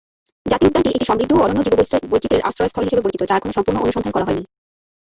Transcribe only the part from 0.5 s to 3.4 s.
জাতীয় উদ্যানটি একটি সমৃদ্ধ এবং অনন্য জীববৈচিত্র্যের আশ্রয়স্থল হিসেবে পরিচিত যা